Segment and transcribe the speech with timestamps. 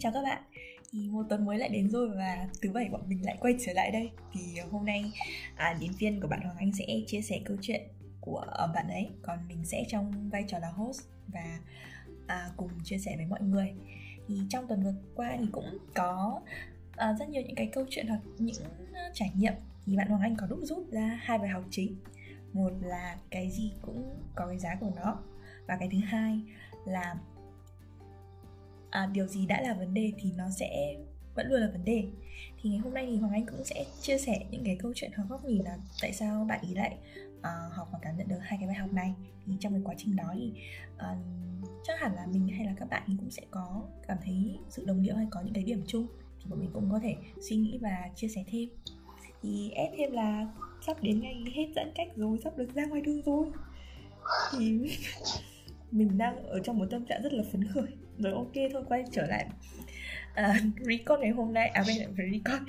[0.00, 0.42] chào các bạn.
[0.90, 3.72] Thì một tuần mới lại đến rồi và thứ bảy bọn mình lại quay trở
[3.72, 4.10] lại đây.
[4.32, 5.12] Thì hôm nay
[5.56, 7.80] à, diễn viên của bạn Hoàng Anh sẽ chia sẻ câu chuyện
[8.20, 9.08] của ờ, bạn ấy.
[9.22, 11.58] Còn mình sẽ trong vai trò là host và
[12.26, 13.72] à, cùng chia sẻ với mọi người.
[14.28, 16.40] Thì trong tuần vừa qua thì cũng có
[16.96, 18.64] à, rất nhiều những cái câu chuyện hoặc những
[18.94, 19.54] ờ, trải nghiệm.
[19.86, 21.96] Thì bạn Hoàng Anh có đúc rút ra hai bài học chính.
[22.52, 25.18] Một là cái gì cũng có cái giá của nó.
[25.66, 26.40] Và cái thứ hai
[26.86, 27.14] là
[28.90, 30.96] à, điều gì đã là vấn đề thì nó sẽ
[31.34, 32.04] vẫn luôn là vấn đề.
[32.62, 35.10] Thì ngày hôm nay thì hoàng anh cũng sẽ chia sẻ những cái câu chuyện
[35.16, 36.96] hoặc góc nhìn là tại sao bạn ý lại
[37.38, 39.14] uh, học và cảm nhận được hai cái bài học này.
[39.46, 40.52] Thì trong cái quá trình đó thì
[40.96, 41.18] uh,
[41.84, 44.84] chắc hẳn là mình hay là các bạn thì cũng sẽ có cảm thấy sự
[44.86, 46.06] đồng điệu hay có những cái điểm chung
[46.40, 48.68] thì bọn mình cũng có thể suy nghĩ và chia sẻ thêm.
[49.42, 50.46] Thì ép thêm là
[50.86, 53.46] sắp đến ngày hết giãn cách rồi sắp được ra ngoài đường rồi.
[54.52, 54.80] Thì
[55.90, 57.88] mình đang ở trong một tâm trạng rất là phấn khởi
[58.22, 59.46] rồi ok thôi quay trở lại.
[60.30, 62.62] Uh, record ngày hôm nay à giờ phải record.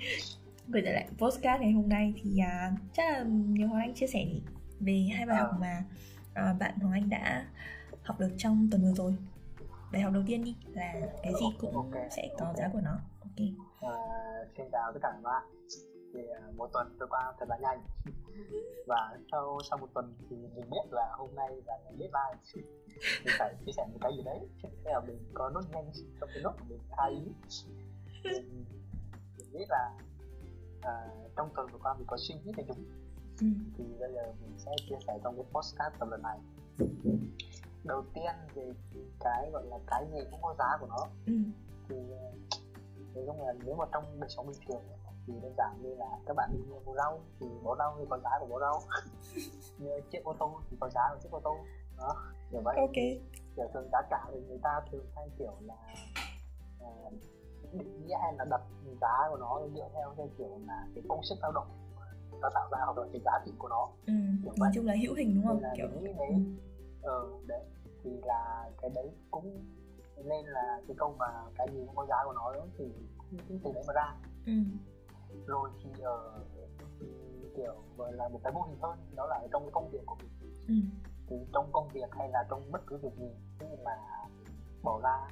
[0.73, 4.07] Quay trở lại postcard ngày hôm nay thì uh, chắc là nhiều hoàng anh chia
[4.07, 4.41] sẻ nhỉ?
[4.79, 5.57] Về hai bài học ờ.
[5.59, 5.83] mà
[6.51, 7.45] uh, bạn hoàng anh đã
[8.03, 9.15] học được trong tuần vừa rồi.
[9.91, 12.09] Bài học đầu tiên đi là cái gì cũng okay.
[12.09, 12.99] sẽ có giá của nó.
[13.19, 13.39] Ok.
[13.39, 15.43] Uh, xin chào tất cả các bạn
[16.13, 17.81] thì uh, một tuần trôi qua thật là nhanh.
[18.87, 22.67] Và sau sau một tuần thì mình biết là hôm nay là ngày deadline.
[23.25, 24.39] Mình phải chia sẻ một cái gì đấy.
[24.63, 27.21] Thế là mình có nốt nhanh trong cái nốt của mình hai ý.
[28.23, 28.65] Mình,
[29.37, 29.97] mình nghĩ là
[30.81, 32.85] à, trong tuần vừa qua mình có suy nghĩ về chúng
[33.41, 33.47] ừ.
[33.77, 36.39] thì bây giờ mình sẽ chia sẻ trong cái postcard tập lần này.
[37.83, 38.73] Đầu tiên về
[39.19, 41.07] cái gọi là cái gì cũng có giá của nó.
[41.25, 41.33] Ừ.
[41.89, 41.95] thì
[43.15, 44.81] nói chung là nếu mà trong đời sống bình thường
[45.27, 48.17] thì đơn giản như là các bạn đi mua rau thì bó rau thì có
[48.23, 48.81] giá của bó rau.
[49.77, 51.57] Như chiếc ô tô thì có giá của chiếc ô tô.
[51.97, 52.15] Đó
[52.51, 52.75] kiểu vậy.
[52.77, 52.95] Ok.
[53.55, 55.75] Kiểu thường giá cả thì người ta thường hay kiểu là
[56.83, 57.13] uh,
[57.73, 58.61] định nghĩa hay là đặt
[59.01, 61.67] giá của nó dựa theo theo kiểu là cái công sức lao động
[62.41, 63.89] nó tạo ra hoặc là cái giá trị của nó.
[64.07, 64.13] Ừ,
[64.43, 64.69] nói vậy.
[64.73, 65.61] chung là hữu hình đúng không?
[65.75, 66.35] Kiểu nghĩ đấy ừ.
[67.01, 67.63] ờ đấy.
[68.03, 69.65] Thì là cái đấy cũng
[70.25, 71.25] nên là cái câu mà
[71.55, 72.85] cái gì cũng có giá của nó thì
[73.47, 74.15] cũng từ đấy mà ra.
[74.45, 74.53] Ừ.
[75.47, 76.47] rồi thì uh,
[77.55, 80.15] kiểu gọi là một cái mô hình hơn đó là trong cái công việc của
[80.15, 80.31] mình
[80.67, 80.73] ừ
[81.31, 83.91] thì trong công việc hay là trong bất cứ việc gì khi mà
[84.83, 85.27] bỏ ra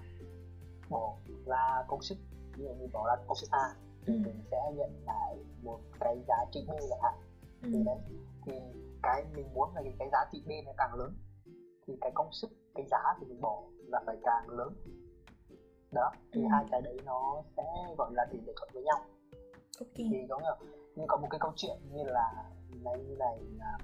[0.89, 1.15] bỏ
[1.45, 2.17] ra công sức
[2.57, 3.75] ví dụ như bỏ ra công sức A
[4.07, 4.19] thì ừ.
[4.25, 7.13] mình sẽ nhận lại một cái giá trị B chẳng hạn
[7.63, 7.69] ừ.
[7.73, 7.97] thì đấy
[8.45, 8.53] thì
[9.03, 11.13] cái mình muốn là cái giá trị B nó càng lớn
[11.87, 14.73] thì cái công sức cái giá thì mình bỏ là phải càng lớn
[15.91, 16.47] đó thì ừ.
[16.51, 17.63] hai cái đấy nó sẽ
[17.97, 18.99] gọi là tỷ lệ thuận với nhau
[19.79, 20.07] okay.
[20.11, 20.49] thì giống như,
[20.95, 22.33] như có một cái câu chuyện như là
[22.83, 23.77] này như này là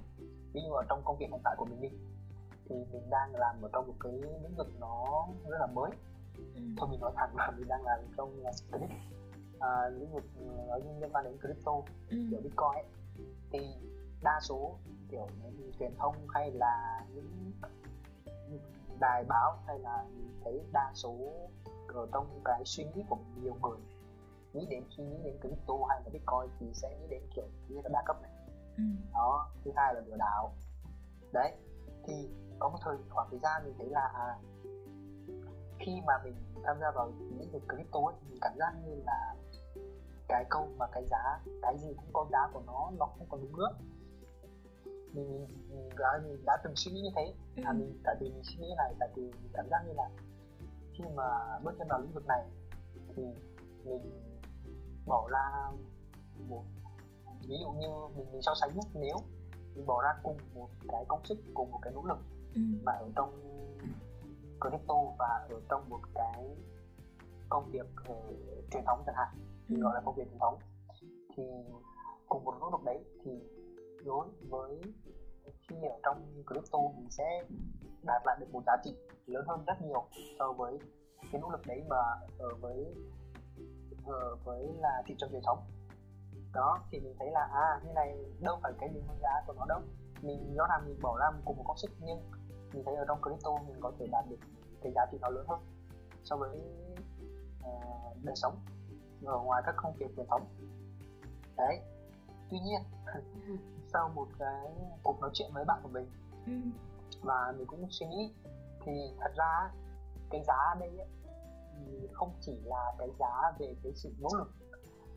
[0.52, 1.88] ví dụ ở trong công việc hiện tại của mình đi
[2.68, 5.90] thì mình đang làm ở trong một cái lĩnh vực nó rất là mới
[6.54, 6.60] ừ.
[6.76, 8.30] thôi mình nói thẳng là mình đang làm trong
[8.70, 8.78] crypto
[9.60, 10.24] à, lĩnh vực
[10.68, 11.72] nói liên quan đến crypto
[12.10, 12.16] ừ.
[12.30, 12.84] kiểu bitcoin ấy.
[13.50, 13.58] thì
[14.22, 14.78] đa số
[15.10, 17.52] kiểu những truyền thông hay là những
[19.00, 20.04] đài báo hay là
[20.44, 21.16] thấy đa số
[21.94, 23.78] ở trong cái suy nghĩ của nhiều người
[24.56, 27.80] nghĩ đến khi nghĩ đến crypto hay là bitcoin thì sẽ nghĩ đến kiểu như
[27.84, 28.30] là đa cấp này
[28.76, 28.84] ừ.
[29.12, 30.54] đó thứ hai là lừa đảo
[31.32, 31.52] đấy
[32.06, 32.28] thì
[32.58, 34.38] có một thời khoảng thời gian mình thấy là à,
[35.78, 36.34] khi mà mình
[36.64, 39.34] tham gia vào lĩnh vực crypto ấy, mình cảm giác như là
[40.28, 43.40] cái câu mà cái giá cái gì cũng có giá của nó nó không còn
[43.40, 43.68] đúng nữa
[45.12, 47.62] mình, mình, mình, đã, mình đã từng suy nghĩ như thế ừ.
[47.64, 50.10] à mình tại vì mình suy nghĩ này tại vì mình cảm giác như là
[50.92, 52.44] khi mà bước chân vào lĩnh vực này
[53.16, 53.22] thì
[53.84, 54.25] mình
[55.06, 55.70] bỏ ra
[56.48, 56.64] một
[57.48, 57.86] ví dụ như
[58.16, 59.16] mình, mình so sánh nhất nếu
[59.74, 62.18] mình bỏ ra cùng một cái công sức cùng một cái nỗ lực
[62.54, 62.60] ừ.
[62.82, 63.30] mà ở trong
[64.60, 66.56] crypto và ở trong một cái
[67.48, 68.34] công việc uh,
[68.70, 69.28] truyền thống chẳng hạn
[69.68, 69.76] ừ.
[69.80, 70.58] gọi là công việc truyền thống
[71.36, 71.42] thì
[72.28, 73.30] cùng một nỗ lực đấy thì
[74.04, 74.80] đối với
[75.68, 77.42] khi ở trong crypto mình sẽ
[78.02, 78.94] đạt lại được một giá trị
[79.26, 80.04] lớn hơn rất nhiều
[80.38, 80.78] so với
[81.32, 81.96] cái nỗ lực đấy mà
[82.38, 82.94] ở với
[84.06, 85.58] ở với là thị trường truyền thống.
[86.54, 89.64] Đó thì mình thấy là à như này đâu phải cái mức giá của nó
[89.68, 89.80] đâu.
[90.22, 92.30] Mình rõ ràng mình bỏ ra cùng một công sức nhưng
[92.72, 94.36] mình thấy ở trong crypto mình có thể đạt được
[94.82, 95.60] cái giá trị nó lớn hơn
[96.24, 96.60] so với
[97.64, 98.54] uh, đời sống
[99.24, 100.42] ở ngoài các công việc truyền thống.
[101.56, 101.80] Đấy.
[102.50, 102.80] Tuy nhiên
[103.92, 106.06] sau một cái cuộc nói chuyện với bạn của mình
[106.46, 106.52] ừ.
[107.22, 108.34] và mình cũng suy nghĩ
[108.84, 109.70] thì thật ra
[110.30, 111.08] cái giá đây ấy,
[112.12, 114.50] không chỉ là cái giá về cái sự nỗ lực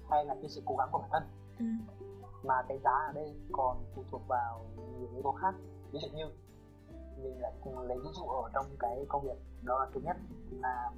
[0.10, 1.24] hay là cái sự cố gắng của bản thân
[1.60, 1.66] ừ.
[2.44, 4.66] mà cái giá ở đây còn phụ thuộc vào
[5.00, 5.56] nhiều yếu tố khác
[5.92, 6.26] ví dụ như
[7.24, 10.18] mình lại cùng lấy ví dụ ở trong cái công việc đó là thứ nhất
[10.52, 10.92] là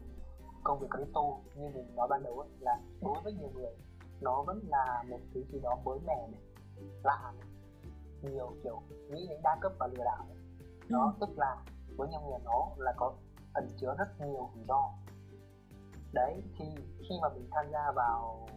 [0.63, 1.21] công việc crypto
[1.55, 3.75] như mình nói ban đầu ấy, là đối với nhiều người
[4.21, 6.41] nó vẫn là một thứ gì đó mới mẻ này
[7.03, 7.47] lạ này
[8.21, 10.25] nhiều kiểu nghĩ đến đa cấp và lừa đảo
[10.89, 11.25] đó ừ.
[11.25, 11.57] tức là
[11.97, 13.13] với nhiều người nó là có
[13.53, 14.93] ẩn chứa rất nhiều rủi ro
[16.13, 16.65] đấy thì
[16.99, 18.47] khi mà mình tham gia vào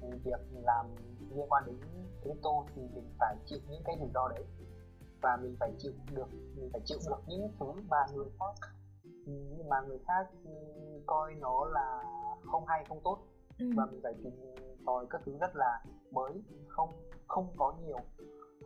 [0.00, 0.86] việc làm
[1.30, 1.76] liên quan đến
[2.22, 4.44] crypto thì mình phải chịu những cái rủi ro đấy
[5.22, 8.68] và mình phải chịu được mình phải chịu được những thứ mà người khác
[9.68, 10.26] mà người khác
[11.06, 12.02] coi nó là
[12.50, 13.18] không hay không tốt
[13.58, 13.66] ừ.
[13.76, 14.32] và mình phải tìm
[14.86, 15.82] tòi các thứ rất là
[16.12, 16.90] mới không
[17.26, 17.98] không có nhiều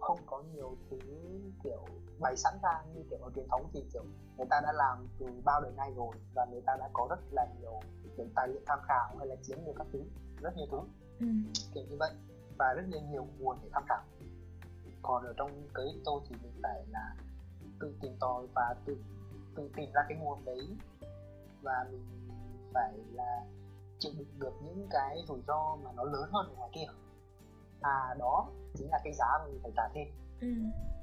[0.00, 0.98] không có nhiều thứ
[1.64, 1.84] kiểu
[2.20, 4.04] bày sẵn ra như kiểu ở truyền thống thì kiểu
[4.36, 7.18] người ta đã làm từ bao đời nay rồi và người ta đã có rất
[7.30, 7.80] là nhiều
[8.16, 10.02] kiểu tài liệu tham khảo hay là chiến lược các thứ.
[10.43, 10.78] Rất nhiều thứ.
[11.20, 11.26] Ừ.
[11.75, 12.11] kiểu như vậy.
[12.58, 14.02] Và rất là nhiều nguồn để tham khảo.
[15.02, 17.16] Còn ở trong crypto thì mình phải là
[17.81, 18.96] tự tìm tòi và tự
[19.56, 20.76] tự tìm ra cái nguồn đấy.
[21.62, 22.28] Và mình
[22.75, 23.44] phải là
[23.99, 26.87] chịu đựng được những cái rủi ro mà nó lớn hơn ở ngoài kia.
[27.81, 30.08] À đó chính là cái giá mà mình phải trả thêm
[30.40, 30.49] ừ.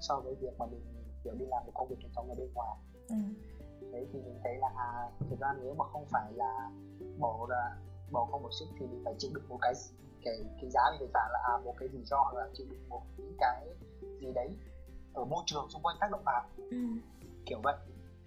[0.02, 0.82] so với việc mà mình
[1.24, 2.78] kiểu đi làm một công việc truyền thống ở bên ngoài.
[3.10, 3.16] Ừ.
[3.92, 6.70] đấy thì mình thấy là à thực ra nếu mà không phải là
[7.20, 7.76] bỏ ra
[8.12, 9.74] bỏ không một sức thì mình phải chịu đựng một cái
[10.24, 12.90] cái cái giá mình phải trả là à, một cái rủi ro là chịu đựng
[12.90, 13.68] một những cái
[14.20, 14.50] gì đấy
[15.14, 16.78] ở môi trường xung quanh tác động vào ừ.
[17.46, 17.76] kiểu vậy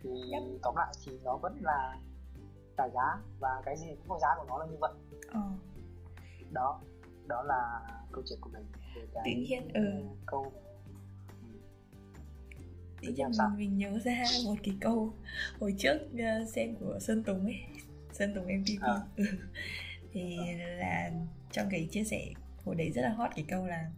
[0.03, 0.43] thì yep.
[0.63, 1.99] tóm lại thì nó vẫn là
[2.77, 4.93] trả giá và cái gì cũng có giá của nó là như vậy
[5.33, 5.41] ừ.
[6.51, 6.81] đó
[7.27, 7.81] đó là
[8.13, 8.67] câu chuyện của mình
[8.97, 9.81] về cái tự nhiên ừ.
[10.27, 10.53] câu
[13.07, 15.15] tự nhiên mình, mình nhớ ra một cái câu
[15.61, 17.57] hồi trước uh, xem của Sơn Tùng ấy
[18.13, 18.95] Sơn Tùng MTV à.
[20.15, 20.21] Ừ.
[20.21, 20.37] thì
[20.79, 21.11] là
[21.53, 22.33] trong cái chia sẻ
[22.65, 23.91] hồi đấy rất là hot cái câu là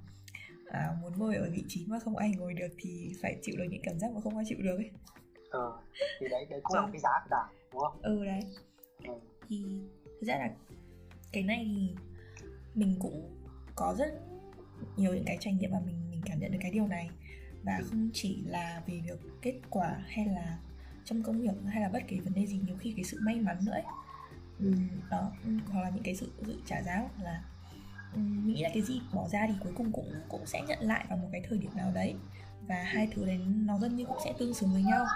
[0.70, 3.64] à, muốn ngồi ở vị trí mà không ai ngồi được thì phải chịu được
[3.70, 4.90] những cảm giác mà không ai chịu được ấy.
[5.50, 5.72] Ừ
[6.20, 8.02] thì đấy đấy cũng là cái giá của đảng đúng không?
[8.02, 8.40] Ừ đấy.
[9.04, 9.14] Ừ.
[9.48, 9.64] thì
[10.04, 10.50] thực ra là
[11.32, 11.94] cái này thì
[12.74, 13.30] mình cũng
[13.76, 14.08] có rất
[14.96, 17.10] nhiều những cái trải nghiệm mà mình mình cảm nhận được cái điều này
[17.66, 17.84] và ừ.
[17.90, 20.58] không chỉ là về việc kết quả hay là
[21.04, 23.40] trong công việc hay là bất kỳ vấn đề gì nhiều khi cái sự may
[23.40, 23.82] mắn nữa ấy.
[24.58, 24.72] Ừ,
[25.10, 25.32] đó
[25.72, 27.42] hoặc là những cái sự sự trả giá là
[28.14, 31.06] mình nghĩ là cái gì bỏ ra thì cuối cùng cũng cũng sẽ nhận lại
[31.08, 32.14] vào một cái thời điểm nào đấy
[32.68, 35.06] và hai thứ đấy nó gần như cũng sẽ tương xứng với nhau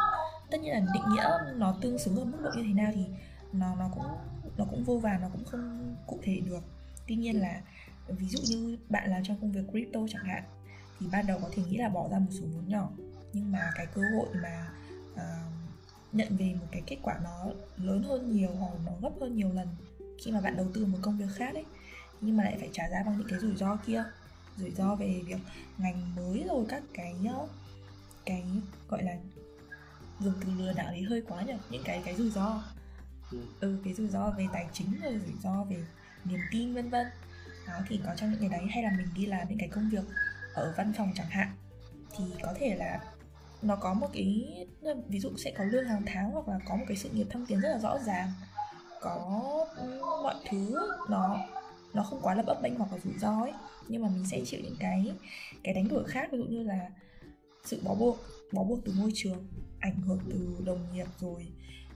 [0.51, 3.05] tất nhiên là định nghĩa nó tương xứng ở mức độ như thế nào thì
[3.53, 4.07] nó nó cũng
[4.57, 6.65] nó cũng vô vàn nó cũng không cụ thể được
[7.07, 7.61] tuy nhiên là
[8.09, 10.43] ví dụ như bạn làm trong công việc crypto chẳng hạn
[11.01, 12.91] thì ban đầu có thể nghĩ là bỏ ra một số vốn nhỏ.
[13.33, 14.69] Nhưng mà cái cơ hội mà
[15.13, 15.51] uh,
[16.13, 19.53] nhận về một cái kết quả nó lớn hơn nhiều hoặc nó gấp hơn nhiều
[19.53, 19.69] lần
[20.25, 21.65] khi mà bạn đầu tư một công việc khác ấy
[22.21, 24.05] nhưng mà lại phải trả giá bằng những cái rủi ro kia.
[24.57, 25.39] Rủi ro về việc
[25.79, 27.15] ngành mới rồi các cái
[28.25, 28.45] cái
[28.89, 29.17] gọi là
[30.21, 31.53] dùng từ lừa đảo thì hơi quá nhỉ?
[31.71, 32.63] Những cái cái rủi ro.
[33.31, 33.39] Ừ.
[33.61, 35.85] ừ cái rủi ro về tài chính rồi rủi ro về
[36.25, 37.07] niềm tin vân vân.
[37.67, 39.91] Đó thì có trong những cái đấy hay là mình đi làm những cái công
[39.91, 40.05] việc
[40.55, 41.49] ở văn phòng chẳng hạn,
[42.17, 43.01] thì có thể là
[43.63, 44.57] nó có một cái,
[45.09, 47.47] ví dụ sẽ có lương hàng tháng hoặc là có một cái sự nghiệp thăng
[47.47, 48.33] tiến rất là rõ ràng.
[49.01, 49.41] Có
[50.23, 50.77] mọi thứ
[51.09, 51.39] nó
[51.95, 53.53] nó không quá là bấp bênh hoặc là rủi ro ấy,
[53.89, 55.13] nhưng mà mình sẽ chịu những cái
[55.63, 56.91] cái đánh đổi khác, ví dụ như là
[57.65, 58.19] sự bó buộc
[58.53, 59.47] bó buộc từ môi trường,
[59.81, 61.53] ảnh hưởng từ đồng nghiệp rồi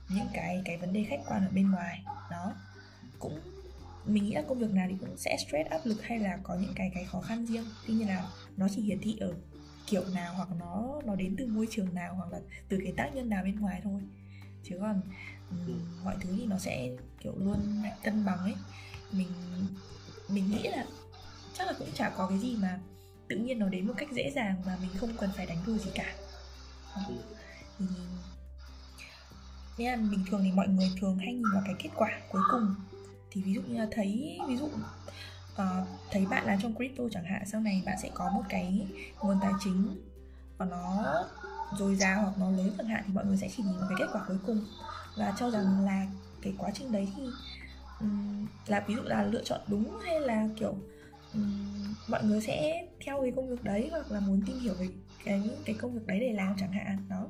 [0.09, 2.53] những cái cái vấn đề khách quan ở bên ngoài, đó.
[3.19, 3.39] Cũng
[4.05, 6.55] mình nghĩ là công việc nào thì cũng sẽ stress áp lực hay là có
[6.55, 7.65] những cái cái khó khăn riêng.
[7.87, 9.33] Tuy nhiên là nó chỉ hiển thị ở
[9.87, 13.09] kiểu nào hoặc nó nó đến từ môi trường nào hoặc là từ cái tác
[13.15, 14.01] nhân nào bên ngoài thôi.
[14.63, 15.01] Chứ còn
[15.51, 18.55] um, mọi thứ thì nó sẽ kiểu luôn cân bằng ấy.
[19.11, 19.27] Mình
[20.29, 20.85] mình nghĩ là
[21.57, 22.79] chắc là cũng chả có cái gì mà
[23.27, 25.79] tự nhiên nó đến một cách dễ dàng mà mình không cần phải đánh đuổi
[25.79, 26.15] gì cả.
[27.07, 27.85] Thì
[29.77, 32.41] nên là bình thường thì mọi người thường hay nhìn vào cái kết quả cuối
[32.51, 32.75] cùng
[33.35, 37.25] thì ví dụ như là thấy ví dụ uh, thấy bạn làm trong crypto chẳng
[37.25, 38.87] hạn sau này bạn sẽ có một cái
[39.21, 39.97] nguồn tài chính
[40.57, 41.03] và nó
[41.77, 43.97] dồi dào hoặc nó lớn chẳng hạn thì mọi người sẽ chỉ nhìn vào cái
[43.99, 44.65] kết quả cuối cùng.
[45.17, 46.07] Và cho rằng là
[46.41, 47.23] cái quá trình đấy thì
[47.99, 50.75] um, là ví dụ là lựa chọn đúng hay là kiểu
[51.33, 54.87] um, mọi người sẽ theo cái công việc đấy hoặc là muốn tìm hiểu về
[55.25, 57.27] cái cái công việc đấy để làm chẳng hạn đó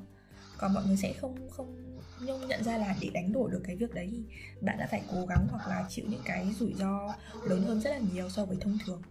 [0.58, 1.76] còn mọi người sẽ không không
[2.20, 4.24] nhung nhận ra là để đánh đổi được cái việc đấy thì
[4.62, 7.90] bạn đã phải cố gắng hoặc là chịu những cái rủi ro lớn hơn rất
[7.90, 9.02] là nhiều so với thông thường.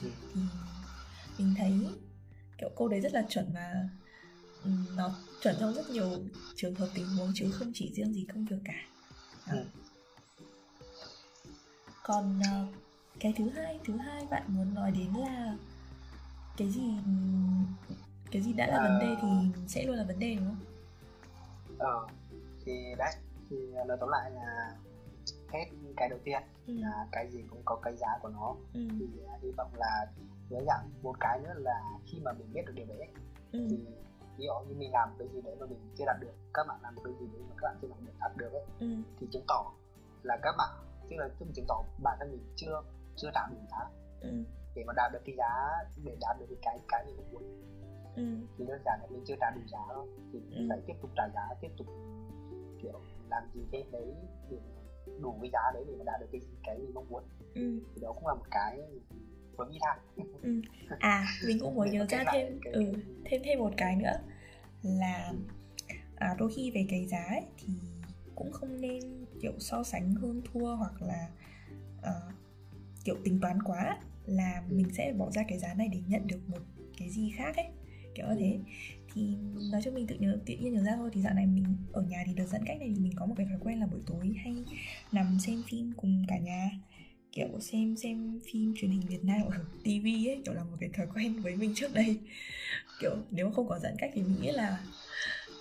[0.00, 0.10] Thì
[1.38, 1.88] mình thấy
[2.58, 3.88] kiểu câu đấy rất là chuẩn và
[4.96, 6.10] nó chuẩn trong rất nhiều
[6.56, 8.84] trường hợp tình huống chứ không chỉ riêng gì công việc cả.
[9.46, 9.52] Đó.
[9.52, 9.64] Ừ.
[12.02, 12.74] Còn uh,
[13.20, 15.56] cái thứ hai thứ hai bạn muốn nói đến là
[16.56, 16.82] cái gì
[18.30, 18.82] cái gì đã là à...
[18.82, 19.28] vấn đề thì
[19.68, 20.58] sẽ luôn là vấn đề đúng không
[21.78, 22.06] ờ
[22.64, 23.14] thì đấy
[23.50, 24.76] thì nói tóm lại là
[25.52, 25.64] hết
[25.96, 26.74] cái đầu tiên ừ.
[26.78, 28.80] là cái gì cũng có cái giá của nó ừ.
[28.98, 30.06] thì uh, hy vọng là
[30.50, 33.08] với dạng một cái nữa là khi mà mình biết được điều đấy
[33.52, 33.66] ừ.
[33.70, 33.78] thì
[34.38, 36.78] ví dụ như mình làm cái gì đấy mà mình chưa đạt được các bạn
[36.82, 38.86] làm cái gì đấy mà các bạn chưa đạt được đạt được ấy ừ.
[39.20, 39.72] thì chứng tỏ
[40.22, 40.68] là các bạn
[41.10, 42.82] tức là tức chứng tỏ bản thân mình chưa
[43.16, 43.88] chưa đạt được giá
[44.20, 44.28] ừ.
[44.74, 45.70] để mà đạt được cái giá
[46.04, 47.42] để đạt được cái cái mình muốn
[48.16, 48.22] ừ.
[48.58, 50.66] thì đơn giản là mình chưa trả đủ giá thôi thì ừ.
[50.68, 51.86] phải tiếp tục trả giá tiếp tục
[52.82, 54.14] kiểu làm gì thêm đấy
[54.50, 54.56] để
[55.20, 57.22] đủ cái giá đấy để mà đạt được cái cái mình mong muốn
[57.54, 57.80] ừ.
[57.94, 58.78] thì đó cũng là một cái
[59.58, 59.98] hướng đi thẳng
[60.42, 60.60] ừ.
[60.98, 62.92] à mình cũng muốn nhớ ra thêm ừ,
[63.24, 64.16] thêm thêm một cái nữa
[64.82, 65.32] là
[66.16, 67.72] à, đôi khi về cái giá ấy, thì
[68.34, 71.28] cũng không nên kiểu so sánh hơn thua hoặc là
[71.98, 72.34] uh,
[73.04, 76.40] kiểu tính toán quá là mình sẽ bỏ ra cái giá này để nhận được
[76.48, 76.60] một
[76.98, 77.66] cái gì khác ấy
[78.14, 78.58] kiểu như thế.
[79.14, 79.36] Thì
[79.72, 82.02] nói cho mình tự nhớ, tự nhiên nhớ ra thôi, thì dạo này mình ở
[82.02, 84.00] nhà thì đợt giãn cách này thì mình có một cái thói quen là buổi
[84.06, 84.54] tối hay
[85.12, 86.70] nằm xem phim cùng cả nhà.
[87.32, 90.88] Kiểu xem xem phim truyền hình Việt Nam ở TV ấy, kiểu là một cái
[90.88, 92.18] thói quen với mình trước đây.
[93.00, 94.80] Kiểu nếu không có giãn cách thì mình nghĩ là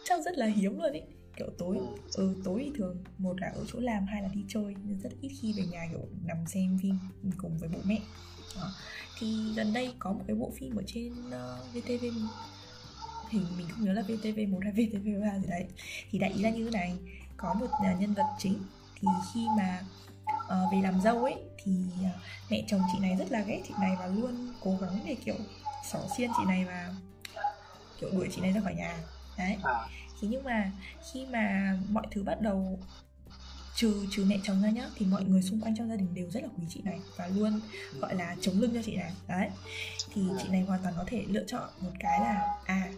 [0.06, 1.04] chắc rất là hiếm luôn ấy
[1.38, 1.78] kiểu tối
[2.16, 5.10] ừ tối thì thường một là ở chỗ làm, hai là đi chơi, nên rất
[5.22, 6.96] ít khi về nhà kiểu nằm xem phim
[7.38, 8.00] cùng với bố mẹ
[9.20, 12.06] thì gần đây có một cái bộ phim ở trên uh, ờ, VTV
[13.30, 15.66] thì mình không nhớ là VTV 1 hay VTV 3 gì đấy.
[16.12, 16.98] Thì đại ý là như thế này
[17.38, 18.58] có một uh, nhân vật chính
[18.96, 19.80] thì khi mà
[20.30, 22.16] uh, về làm dâu ấy thì uh,
[22.50, 25.36] mẹ chồng chị này rất là ghét chị này và luôn cố gắng để kiểu
[25.92, 26.94] xỏ xiên chị này và
[28.00, 28.98] kiểu đuổi chị này ra khỏi nhà.
[29.38, 29.58] Đấy.
[29.64, 29.74] À.
[30.22, 30.72] thế nhưng mà
[31.12, 32.80] khi mà mọi thứ bắt đầu
[33.76, 36.30] trừ trừ mẹ chồng ra nhá thì mọi người xung quanh trong gia đình đều
[36.30, 37.60] rất là quý chị này và luôn
[38.00, 39.14] gọi là chống lưng cho chị này.
[39.28, 39.50] Đấy
[40.14, 42.92] thì chị này hoàn toàn có thể lựa chọn một cái là à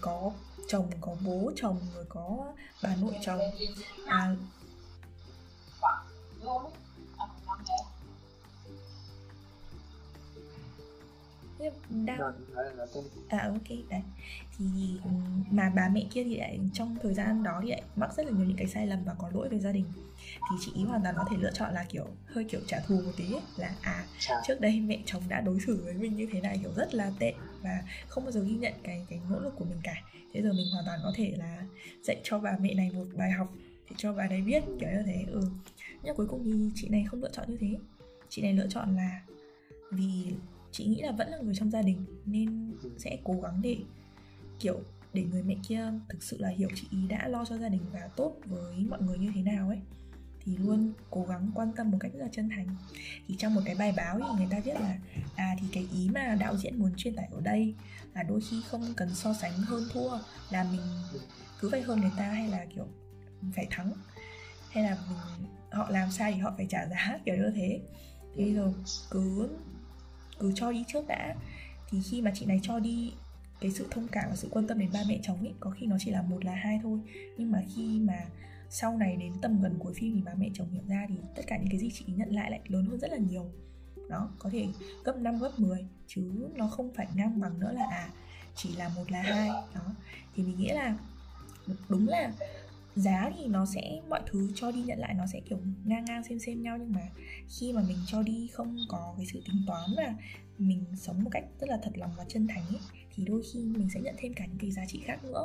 [0.00, 0.32] có
[0.68, 3.40] chồng có bố chồng rồi có bà nội chồng.
[4.06, 4.34] À,
[12.04, 12.20] đang
[13.28, 14.02] à ok đấy.
[14.58, 14.64] Thì
[15.50, 18.32] mà bà mẹ kia thì lại trong thời gian đó thì lại mắc rất là
[18.32, 19.84] nhiều những cái sai lầm và có lỗi về gia đình.
[20.50, 23.00] Thì chị ý hoàn toàn có thể lựa chọn là kiểu hơi kiểu trả thù
[23.04, 24.06] một tí ấy, là à
[24.46, 27.12] trước đây mẹ chồng đã đối xử với mình như thế này kiểu rất là
[27.18, 30.02] tệ và không bao giờ ghi nhận cái cái nỗ lực của mình cả.
[30.32, 31.62] Thế giờ mình hoàn toàn có thể là
[32.02, 33.52] dạy cho bà mẹ này một bài học
[33.90, 35.40] để cho bà đấy biết kiểu như thế ừ.
[36.02, 37.78] Nhưng cuối cùng thì chị này không lựa chọn như thế.
[38.28, 39.20] Chị này lựa chọn là
[39.90, 40.34] vì
[40.76, 43.76] chị nghĩ là vẫn là người trong gia đình, nên sẽ cố gắng để,
[44.60, 44.80] kiểu,
[45.12, 47.82] để người mẹ kia thực sự là hiểu chị ý đã lo cho gia đình
[47.92, 49.78] và tốt với mọi người như thế nào ấy.
[50.44, 52.66] Thì luôn cố gắng quan tâm một cách rất là chân thành.
[53.28, 54.98] Thì trong một cái bài báo thì người ta viết là
[55.36, 57.74] à thì cái ý mà đạo diễn muốn truyền tải ở đây
[58.14, 60.18] là đôi khi không cần so sánh hơn thua,
[60.50, 60.80] là mình
[61.60, 62.86] cứ phải hơn người ta hay là, kiểu,
[63.52, 63.92] phải thắng?
[64.70, 67.18] Hay là mình, họ làm sai thì họ phải trả giá?
[67.24, 67.80] Kiểu như thế.
[68.34, 68.72] Thì bây giờ
[69.10, 69.48] cứ
[70.38, 71.34] cứ cho đi trước đã.
[71.90, 73.12] Thì khi mà chị này cho đi,
[73.60, 75.86] cái sự thông cảm và sự quan tâm đến ba mẹ chồng ấy, có khi
[75.86, 76.98] nó chỉ là một là hai thôi.
[77.36, 78.18] Nhưng mà khi mà
[78.70, 81.42] sau này đến tầm gần cuối phim thì ba mẹ chồng hiểu ra thì tất
[81.46, 83.50] cả những cái gì chị nhận lại lại lớn hơn rất là nhiều.
[84.10, 84.66] Đó, có thể
[85.04, 88.08] gấp 5 gấp 10 chứ nó không phải ngang bằng nữa là à
[88.54, 89.48] chỉ là một là hai.
[89.48, 89.94] Đó,
[90.34, 90.98] thì mình nghĩ là
[91.88, 92.32] đúng là
[92.96, 96.24] giá thì nó sẽ mọi thứ cho đi nhận lại nó sẽ kiểu ngang ngang
[96.24, 96.76] xem xem nhau.
[96.78, 97.08] Nhưng mà
[97.58, 100.14] khi mà mình cho đi không có cái sự tính toán và
[100.58, 102.80] mình sống một cách rất là thật lòng và chân thành ấy,
[103.14, 105.44] thì đôi khi mình sẽ nhận thêm cả những cái giá trị khác nữa.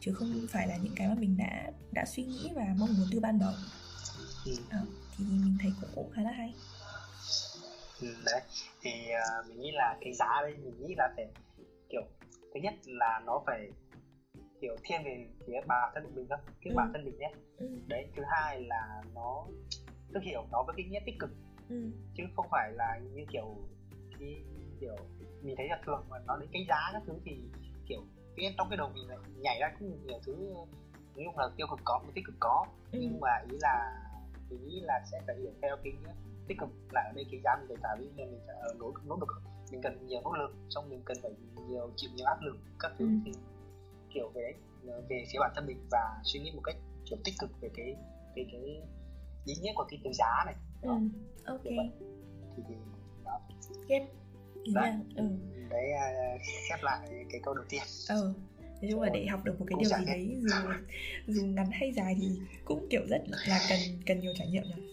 [0.00, 3.06] Chứ không phải là những cái mà mình đã đã suy nghĩ và mong muốn
[3.12, 3.52] từ ban đầu.
[4.46, 4.52] Ừ.
[4.70, 4.80] à,
[5.16, 6.54] thì mình thấy cũng, cũng khá là hay.
[8.00, 8.40] Ừ, đấy.
[8.82, 11.26] Thì uh, mình nghĩ là cái giá đây mình nghĩ là phải
[11.88, 12.02] kiểu
[12.54, 13.70] thứ nhất là nó phải
[14.60, 16.76] kiểu thiên về phía bản thân mình thôi cái ừ.
[16.76, 17.66] bản thân mình nhé ừ.
[17.86, 19.46] đấy thứ hai là nó
[20.12, 21.30] tức hiểu nó với cái nghĩa tích cực
[21.68, 21.90] ừ.
[22.16, 23.56] chứ không phải là như kiểu
[24.18, 24.42] cái
[24.80, 24.96] kiểu
[25.42, 27.42] mình thấy là thường mà nó đến cái giá các thứ thì
[27.86, 28.00] kiểu
[28.36, 30.54] cái trong cái đầu mình lại nhảy ra cũng nhiều thứ
[31.16, 32.98] nói chung là tiêu cực có một tích cực có ừ.
[33.02, 33.98] nhưng mà ý là
[34.50, 36.12] nghĩ là sẽ phải hiểu theo cái nghĩa
[36.48, 38.74] tích cực là ở đây cái giá mình phải trả vì nên mình phải ở
[38.78, 39.28] nỗ nỗ lực
[39.72, 41.30] mình cần nhiều nỗ lực xong mình cần phải
[41.68, 43.10] nhiều chịu nhiều áp lực các thứ ừ.
[43.24, 43.32] thì
[44.14, 44.52] kiểu về
[45.08, 46.76] về phía bản thân mình và suy nghĩ một cách
[47.10, 47.96] kiểu tích cực về cái
[48.34, 48.82] cái cái
[49.44, 50.54] ý nghĩa của cái từ giá này.
[50.82, 50.90] Đó.
[50.90, 52.74] Ừ, ok thì, thì
[53.24, 53.40] đó.
[53.88, 54.02] Yep.
[54.74, 55.24] đấy, ừ.
[55.70, 57.82] đấy uh, khép lại cái câu đầu tiên.
[58.08, 58.34] Ừ.
[58.58, 60.56] Nói chung là để học được một cái điều gì đấy dù
[61.26, 64.88] dù ngắn hay dài thì cũng kiểu rất là cần cần nhiều trải nghiệm nhỉ?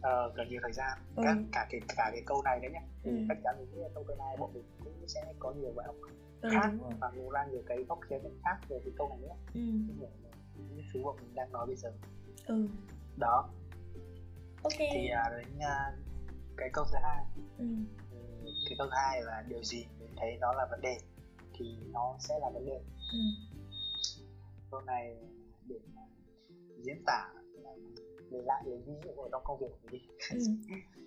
[0.00, 0.98] Ờ, cần nhiều thời gian.
[1.16, 1.22] Ừ.
[1.24, 2.80] cả, cả cái cả cái câu này đấy nhá.
[3.04, 3.12] Ừ.
[3.28, 5.96] chắc chắn là câu này bọn mình cũng sẽ có nhiều bài học
[6.40, 9.18] ừ, khác và ngủ ra nhiều cái góc khía cạnh khác về cái câu này
[9.18, 9.60] nữa ừ.
[9.60, 11.92] những thứ mà mình đang nói bây giờ
[12.46, 12.68] ừ.
[13.16, 13.48] đó
[14.62, 16.06] ok thì uh, đến uh,
[16.56, 17.24] cái câu thứ hai
[17.58, 17.64] ừ.
[18.68, 20.98] cái câu thứ hai là điều gì mình thấy nó là vấn đề
[21.52, 22.80] thì nó sẽ là vấn đề
[23.12, 23.18] ừ.
[24.70, 25.16] câu này
[25.68, 25.76] để
[26.82, 27.28] diễn tả
[28.30, 30.74] để lại lấy ví dụ ở trong công việc của mình đi ừ.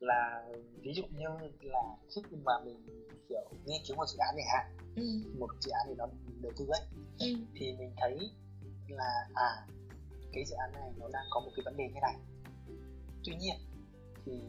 [0.00, 0.44] là
[0.80, 1.26] ví dụ như
[1.62, 2.86] là khi mà mình
[3.28, 5.02] kiểu nghiên cứu một dự án này ha ừ.
[5.38, 6.06] một dự án thì nó
[6.42, 6.80] đầu tư ấy
[7.18, 7.26] ừ.
[7.54, 8.30] thì mình thấy
[8.88, 9.66] là à
[10.32, 12.16] cái dự án này nó đang có một cái vấn đề như này
[13.24, 13.56] tuy nhiên
[14.24, 14.40] thì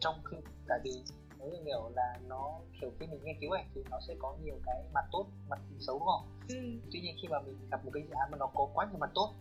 [0.00, 0.36] trong khi
[0.68, 0.90] tại vì
[1.38, 4.36] nếu như kiểu là nó kiểu khi mình nghiên cứu ấy thì nó sẽ có
[4.42, 6.88] nhiều cái mặt tốt mặt xấu đúng không ừ.
[6.92, 8.98] tuy nhiên khi mà mình gặp một cái dự án mà nó có quá nhiều
[8.98, 9.32] mặt tốt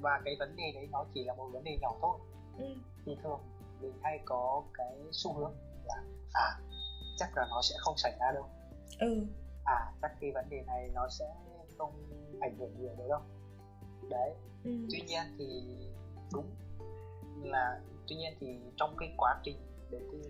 [0.00, 2.18] và cái vấn đề đấy nó chỉ là một vấn đề nhỏ thôi
[2.58, 2.74] ừ.
[3.06, 3.40] thì thường
[3.82, 6.58] mình hay có cái xu hướng là à
[7.16, 8.44] chắc là nó sẽ không xảy ra đâu
[8.98, 9.26] ừ.
[9.64, 11.24] à chắc cái vấn đề này nó sẽ
[11.78, 11.92] không
[12.40, 13.20] ảnh hưởng nhiều đâu đâu
[14.10, 14.34] đấy
[14.64, 14.70] ừ.
[14.90, 15.76] tuy nhiên thì
[16.32, 16.50] đúng
[17.42, 19.56] là tuy nhiên thì trong cái quá trình
[19.90, 20.22] đầu tư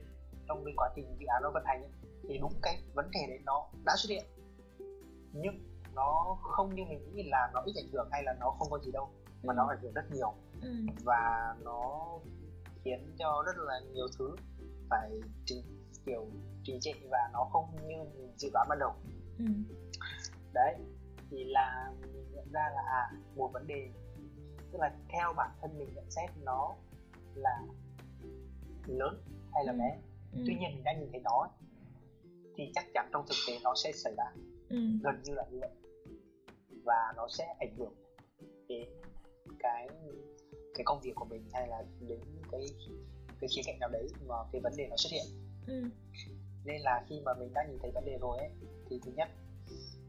[0.48, 1.90] trong cái quá trình dự án nó vận hành ấy,
[2.28, 4.24] thì đúng cái vấn đề đấy nó đã xuất hiện
[5.32, 5.54] nhưng
[5.94, 8.78] nó không như mình nghĩ là nó ít ảnh hưởng hay là nó không có
[8.78, 9.08] gì đâu
[9.42, 9.56] mà ừ.
[9.56, 10.68] nó ảnh hưởng rất nhiều ừ.
[11.04, 12.08] và nó
[12.84, 14.36] khiến cho rất là nhiều thứ
[14.90, 15.10] phải
[15.44, 15.64] trình,
[16.06, 16.26] kiểu
[16.62, 17.96] trì trệ và nó không như
[18.36, 18.92] dự đoán ban đầu
[19.38, 19.44] ừ.
[20.54, 20.74] đấy
[21.30, 23.90] thì là mình nhận ra là à một vấn đề
[24.72, 26.74] tức là theo bản thân mình nhận xét nó
[27.34, 27.60] là
[28.86, 29.22] lớn
[29.52, 29.78] hay là ừ.
[29.78, 29.98] bé
[30.32, 30.42] ừ.
[30.46, 31.48] tuy nhiên mình đã nhìn thấy nó
[32.56, 34.24] thì chắc chắn trong thực tế nó sẽ xảy ra
[34.68, 34.76] ừ.
[35.02, 35.70] gần như là như vậy
[36.84, 37.94] và nó sẽ ảnh hưởng
[40.74, 42.66] cái công việc của mình hay là đến cái
[43.40, 45.24] cái khía cạnh nào đấy mà cái vấn đề nó xuất hiện
[45.66, 45.82] ừ.
[46.64, 48.50] nên là khi mà mình đã nhìn thấy vấn đề rồi ấy
[48.90, 49.28] thì thứ nhất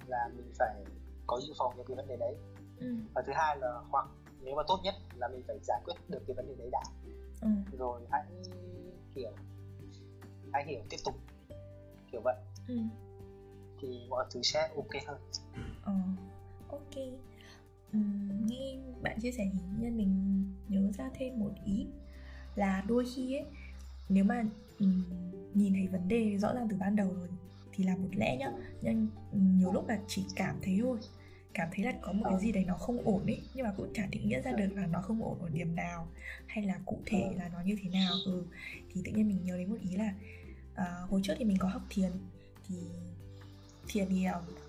[0.08, 0.84] là mình phải
[1.28, 2.36] có dự phòng cho cái vấn đề đấy
[2.80, 2.96] ừ.
[3.14, 4.08] và thứ hai là hoặc
[4.42, 6.84] nếu mà tốt nhất là mình phải giải quyết được cái vấn đề đấy đã
[7.42, 7.78] ừ.
[7.78, 8.24] rồi hãy
[9.16, 9.32] kiểu
[10.54, 11.16] hãy hiểu tiếp tục
[12.12, 12.36] kiểu vậy
[12.68, 12.76] ừ.
[13.82, 15.18] thì mọi thứ sẽ ok hơn
[15.84, 15.94] ờ
[16.70, 17.04] ok
[18.46, 21.86] nghe bạn chia sẻ thì nhân mình nhớ ra thêm một ý
[22.56, 23.46] là đôi khi ấy
[24.10, 24.44] nếu mà
[24.80, 25.04] um,
[25.54, 27.28] nhìn thấy vấn đề rõ ràng từ ban đầu rồi
[27.74, 28.52] thì là một lẽ nhá.
[28.82, 30.98] Nhưng nhiều lúc là chỉ cảm thấy thôi
[31.54, 33.94] cảm thấy là có một cái gì đấy nó không ổn ấy nhưng mà cũng
[33.94, 36.08] chả định nghĩa ra được là nó không ổn ở điểm nào
[36.48, 38.14] hay là cụ thể là nó như thế nào.
[38.26, 38.44] Ừ
[38.94, 40.14] thì tự nhiên mình nhớ đến một ý là
[40.74, 42.12] uh, hồi trước thì mình có học thiền.
[42.68, 42.76] Thì
[43.88, 44.63] thiền thì uh,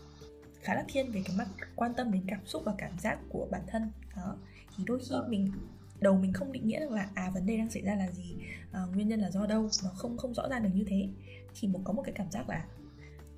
[0.65, 3.49] khá là thiên về cái mặt quan tâm đến cảm xúc và cảm giác của
[3.51, 3.91] bản thân.
[4.17, 4.37] Đó.
[4.77, 5.53] Thì đôi khi mình
[6.01, 8.37] đầu mình không định nghĩa được là à vấn đề đang xảy ra là gì
[8.73, 11.09] à, nguyên nhân là do đâu nó không không rõ ràng được như thế.
[11.55, 12.65] Thì một có một cái cảm giác là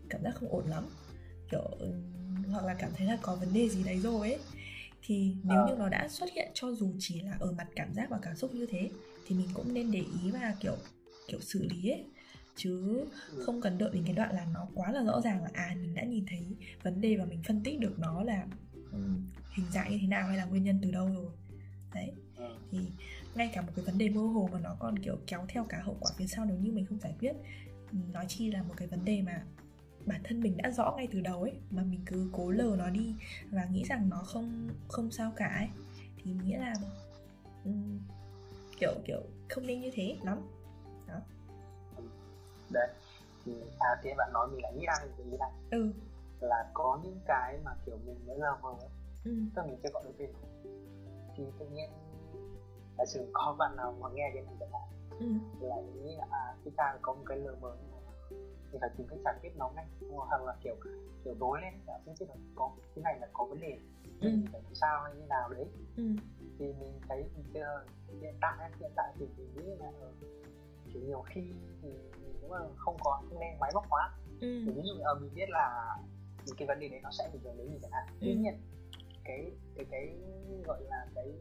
[0.08, 0.88] cảm giác không ổn lắm.
[1.50, 1.70] Kiểu
[2.50, 4.38] hoặc là cảm thấy là có vấn đề gì đấy rồi ấy.
[5.02, 8.10] Thì nếu như nó đã xuất hiện cho dù chỉ là ở mặt cảm giác
[8.10, 8.90] và cảm xúc như thế
[9.26, 10.76] thì mình cũng nên để ý và kiểu
[11.28, 12.04] kiểu xử lý ấy
[12.56, 13.04] chứ
[13.44, 15.94] không cần đợi đến cái đoạn là nó quá là rõ ràng là à mình
[15.94, 18.46] đã nhìn thấy vấn đề và mình phân tích được nó là
[18.92, 21.30] um, hình dạng như thế nào hay là nguyên nhân từ đâu rồi.
[21.94, 22.12] Đấy.
[22.70, 22.78] Thì
[23.34, 25.80] ngay cả một cái vấn đề mơ hồ mà nó còn kiểu kéo theo cả
[25.84, 27.32] hậu quả phía sau nếu như mình không giải quyết
[28.12, 29.42] nói chi là một cái vấn đề mà
[30.06, 32.90] bản thân mình đã rõ ngay từ đầu ấy mà mình cứ cố lờ nó
[32.90, 33.14] đi
[33.50, 35.68] và nghĩ rằng nó không không sao cả ấy.
[36.24, 36.74] Thì nghĩa là
[37.64, 37.98] um,
[38.80, 40.38] kiểu kiểu không nên như thế lắm.
[41.08, 41.20] Đó
[42.70, 42.88] đấy
[43.44, 45.92] thì à thế bạn nói mình lại nghĩ ra một cái ý này ừ.
[46.40, 48.74] là có những cái mà kiểu mình mới lờ mờ
[49.24, 49.30] ừ.
[49.54, 50.30] tức mình chưa gọi được tên
[51.36, 51.90] thì tự nhiên
[52.98, 54.88] giả sử có bạn nào mà nghe cái này chẳng hạn
[55.20, 55.26] ừ.
[55.60, 58.02] là nghĩ là à cái ta có một cái lờ mờ như này
[58.72, 60.76] thì phải tìm cách giải quyết nó ngay hoặc là kiểu
[61.24, 63.78] kiểu đối lên đã không biết là có cái này là có vấn đề
[64.20, 64.30] ừ.
[64.52, 66.04] phải làm sao hay như nào đấy ừ.
[66.58, 67.60] thì mình thấy thì
[68.20, 69.92] hiện tại hiện tại thì mình nghĩ là
[70.92, 71.52] kiểu nhiều khi
[71.82, 71.88] thì
[72.48, 74.60] nếu mà không có không nên máy móc hóa ừ.
[74.66, 75.96] ví dụ uh, mình biết là
[76.46, 78.16] những cái vấn đề đấy nó sẽ ảnh hưởng đến mình chẳng hạn ừ.
[78.20, 78.54] tuy nhiên
[79.24, 80.16] cái cái cái
[80.64, 81.32] gọi là cái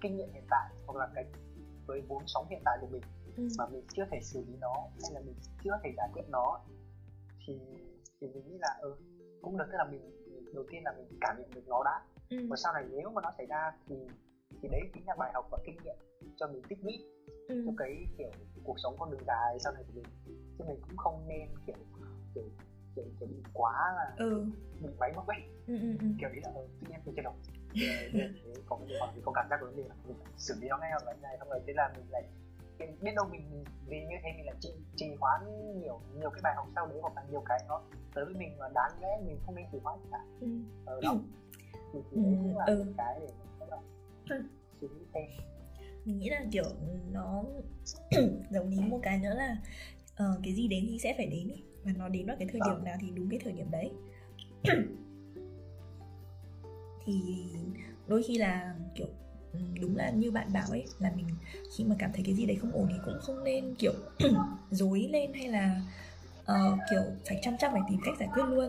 [0.00, 1.24] kinh nghiệm hiện tại hoặc là cái
[1.86, 3.02] với vốn sống hiện tại của mình
[3.36, 3.48] ừ.
[3.58, 6.60] mà mình chưa thể xử lý nó hay là mình chưa thể giải quyết nó
[7.46, 7.60] thì
[8.20, 8.96] thì mình nghĩ là ừ,
[9.42, 12.02] cũng được tức là mình, mình đầu tiên là mình cảm nhận được nó đã
[12.30, 12.46] ừ.
[12.50, 13.96] và sau này nếu mà nó xảy ra thì
[14.62, 15.96] thì đấy chính là bài học và kinh nghiệm
[16.36, 17.04] cho mình tích lũy
[17.48, 17.62] ừ.
[17.66, 18.30] cho cái kiểu
[18.64, 20.04] cuộc sống con đường dài sau này của mình
[20.60, 21.76] chứ mình cũng không nên kiểu
[22.34, 22.44] kiểu
[22.94, 24.46] kiểu, kiểu bị quá là ừ.
[24.80, 26.06] bị máy móc ấy ừ, ừ, ừ.
[26.20, 27.34] kiểu đấy là ừ, tự nhiên tôi chưa đọc
[28.66, 30.78] có đề hoặc thì có cảm giác có vấn đề là mình xử lý nó
[30.78, 32.22] ngay hoặc là này không rồi thế là mình lại
[33.00, 35.40] biết đâu mình vì như thế mình lại trì, trì hoãn
[35.80, 37.82] nhiều nhiều cái bài học sau đấy hoặc là nhiều cái nó
[38.14, 40.48] tới với mình mà đáng lẽ mình không nên trì hoãn cả ừ.
[40.86, 41.14] ờ, đó
[41.92, 42.86] thì, thì đấy cũng là ừ.
[42.96, 43.80] cái để mình các bạn
[44.80, 45.24] suy nghĩ thêm
[46.04, 46.64] mình nghĩ là kiểu
[47.12, 47.44] nó
[48.50, 49.56] giống như một cái nữa là
[50.20, 51.62] uh, cái gì đến thì sẽ phải đến ý.
[51.84, 52.84] và nó đến vào cái thời điểm vâng.
[52.84, 53.90] nào thì đúng cái thời điểm đấy
[57.04, 57.44] thì
[58.06, 59.06] đôi khi là kiểu
[59.80, 61.26] đúng là như bạn bảo ấy là mình
[61.76, 63.92] khi mà cảm thấy cái gì đấy không ổn thì cũng không nên kiểu
[64.70, 65.82] dối lên hay là
[66.42, 68.68] uh, kiểu phải chăm chăm phải tìm cách giải quyết luôn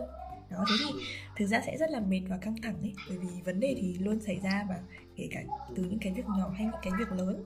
[0.50, 1.00] đó thế thì
[1.36, 3.98] thực ra sẽ rất là mệt và căng thẳng ấy bởi vì vấn đề thì
[3.98, 4.80] luôn xảy ra và
[5.16, 5.42] kể cả
[5.76, 7.44] từ những cái việc nhỏ hay những cái việc lớn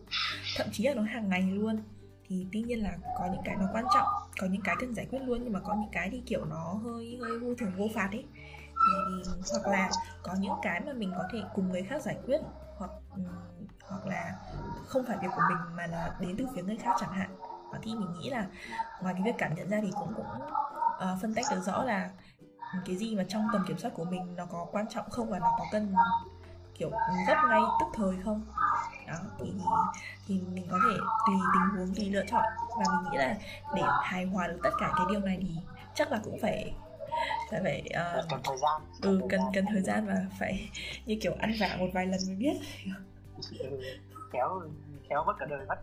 [0.56, 1.76] thậm chí là nó hàng ngày luôn
[2.28, 4.08] thì tuy nhiên là có những cái nó quan trọng
[4.40, 6.80] có những cái cần giải quyết luôn nhưng mà có những cái thì kiểu nó
[6.84, 8.24] hơi hơi vô thường vô phạt ấy.
[8.86, 9.90] Thì, hoặc là
[10.22, 12.40] có những cái mà mình có thể cùng người khác giải quyết
[12.76, 13.22] hoặc ừ,
[13.88, 14.34] hoặc là
[14.86, 17.36] không phải việc của mình mà là đến từ phía người khác chẳng hạn.
[17.72, 18.46] Và thì mình nghĩ là
[19.02, 22.10] ngoài cái việc cảm nhận ra thì cũng cũng uh, phân tách được rõ là
[22.86, 25.38] cái gì mà trong tầm kiểm soát của mình nó có quan trọng không và
[25.38, 25.94] nó có cần
[26.74, 26.90] kiểu
[27.28, 28.46] gấp ngay tức thời không
[29.06, 29.52] đó thì
[30.26, 32.44] thì mình có thể tùy tình huống tùy lựa chọn.
[32.78, 33.36] Và mình nghĩ là
[33.74, 35.56] để hài hòa được tất cả cái điều này thì
[35.94, 36.74] chắc là cũng phải
[37.50, 37.82] phải phải
[38.18, 38.82] uh, cần thời gian.
[39.02, 40.70] ừ cần cần thời gian và phải
[41.06, 42.56] như kiểu ăn vạ một vài lần mới biết.
[43.58, 43.80] Ừ,
[44.32, 44.62] khéo
[45.08, 45.78] khéo mất cả đời mất.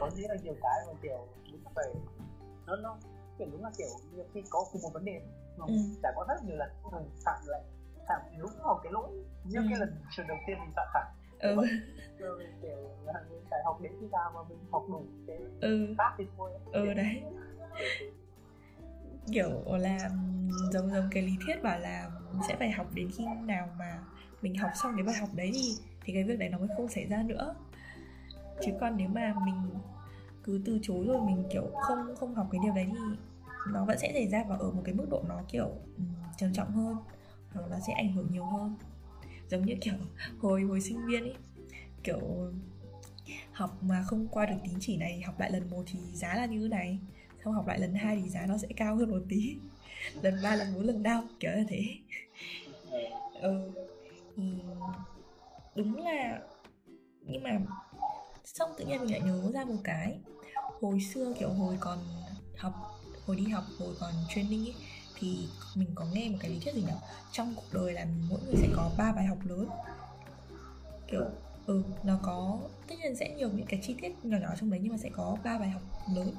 [0.00, 1.84] Có rất là nhiều cái mà kiểu đúng phải
[2.66, 2.96] nó nó
[3.38, 3.88] kiểu đúng là kiểu
[4.34, 5.20] khi có cùng một vấn đề
[5.56, 5.74] mà ừ.
[6.02, 7.62] trải qua rất nhiều lần mình phạm lại
[8.08, 9.08] phạm đúng vào cái lỗi.
[9.44, 9.64] Như ừ.
[9.70, 11.04] cái lần lần đầu tiên mình phạm phải
[11.44, 11.56] ừ.
[11.56, 15.94] mình kiểu là mình phải học đến khi nào mà mình học đủ cái ừ.
[15.98, 17.22] pháp thì thôi ừ đấy
[19.32, 20.10] kiểu là
[20.72, 22.10] giống giống cái lý thuyết bảo là
[22.48, 23.98] sẽ phải học đến khi nào mà
[24.42, 26.88] mình học xong cái bài học đấy thì thì cái việc đấy nó mới không
[26.88, 27.54] xảy ra nữa
[28.62, 29.70] chứ còn nếu mà mình
[30.44, 33.16] cứ từ chối rồi mình kiểu không không học cái điều đấy thì
[33.72, 36.52] nó vẫn sẽ xảy ra và ở một cái mức độ nó kiểu um, trầm
[36.52, 36.96] trọng hơn
[37.52, 38.74] hoặc nó sẽ ảnh hưởng nhiều hơn
[39.50, 39.94] giống như kiểu
[40.38, 41.34] hồi hồi sinh viên ấy
[42.04, 42.20] kiểu
[43.52, 46.46] học mà không qua được tín chỉ này, học lại lần một thì giá là
[46.46, 46.98] như thế này.
[47.44, 49.56] Xong học lại lần hai thì giá nó sẽ cao hơn một tí.
[50.22, 51.84] Lần ba, lần bốn, lần đau kiểu như thế.
[53.42, 53.70] Ừ.
[54.36, 54.42] Ừ.
[55.74, 56.40] đúng là,
[57.26, 57.58] nhưng mà
[58.44, 60.18] xong tự nhiên mình lại nhớ ra một cái.
[60.80, 61.98] Hồi xưa kiểu hồi còn
[62.56, 62.72] học,
[63.26, 64.74] hồi đi học, hồi còn training ấy
[65.24, 66.92] thì mình có nghe một cái lý thuyết gì nhỉ?
[67.32, 69.68] Trong cuộc đời là mỗi người sẽ có ba bài học lớn.
[71.08, 71.24] Kiểu
[71.66, 72.58] ừ nó có
[72.88, 75.10] tất nhiên sẽ nhiều những cái chi tiết nhỏ nhỏ trong đấy nhưng mà sẽ
[75.16, 75.82] có ba bài học
[76.14, 76.34] lớn.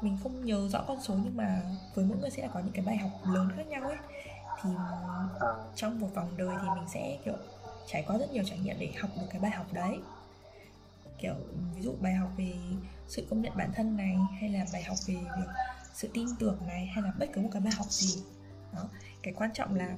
[0.00, 1.62] Mình không nhớ rõ con số nhưng mà
[1.94, 3.96] với mỗi người sẽ là có những cái bài học lớn khác nhau ấy.
[4.62, 4.70] Thì
[5.76, 7.36] trong một vòng đời thì mình sẽ kiểu
[7.86, 9.98] trải qua rất nhiều trải nghiệm để học được cái bài học đấy.
[11.18, 11.34] Kiểu
[11.74, 12.52] ví dụ bài học về
[13.08, 15.48] sự công nhận bản thân này hay là bài học về việc
[15.94, 18.22] sự tin tưởng này hay là bất cứ một cái bài học gì.
[18.72, 18.88] Đó,
[19.22, 19.96] cái quan trọng là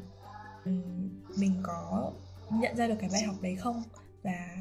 [1.37, 2.12] mình có
[2.50, 3.82] nhận ra được cái bài học đấy không?
[4.22, 4.56] Và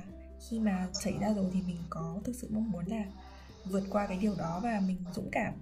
[0.50, 3.06] khi mà xảy ra rồi thì mình có thực sự mong muốn là
[3.66, 5.54] vượt qua cái điều đó và mình dũng cảm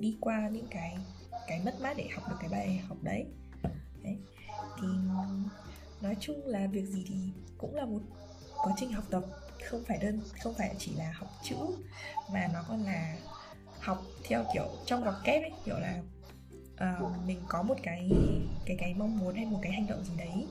[0.00, 0.98] đi qua những cái
[1.46, 3.26] cái mất mát để học được cái bài học đấy.
[4.02, 4.16] Đấy,
[4.80, 4.88] thì
[6.00, 8.00] nói chung là việc gì thì cũng là một
[8.56, 9.24] quá trình học tập,
[9.70, 11.56] không phải đơn, không phải chỉ là học chữ
[12.32, 13.16] mà nó còn là
[13.80, 16.02] học theo kiểu trong góc kép ấy kiểu là
[16.74, 18.10] uh, mình có một cái
[18.66, 20.46] cái cái mong muốn hay một cái hành động gì đấy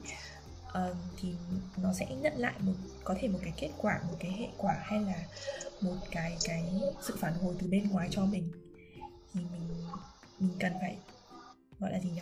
[0.67, 1.35] uh, thì
[1.77, 4.75] nó sẽ nhận lại một có thể một cái kết quả một cái hệ quả
[4.83, 5.27] hay là
[5.81, 6.63] một cái cái
[7.01, 8.51] sự phản hồi từ bên ngoài cho mình
[9.33, 9.69] thì mình
[10.39, 10.97] mình cần phải
[11.79, 12.21] gọi là gì nhỉ?